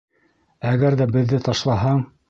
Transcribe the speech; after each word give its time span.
Әгәр 0.71 0.97
ҙэ 1.03 1.09
беҙҙе 1.13 1.43
ташлаһаң 1.51 2.07